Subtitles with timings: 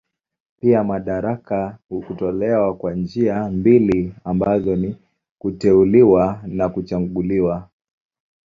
[0.59, 4.97] Pia madaraka hutolewa kwa njia mbili ambazo ni
[5.39, 7.69] kuteuliwa na kuchaguliwa.